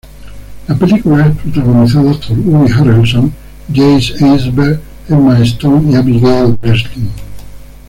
[0.67, 3.31] La película es protagonizada por Woody Harrelson,
[3.71, 7.07] Jesse Eisenberg, Emma Stone y Abigail Breslin.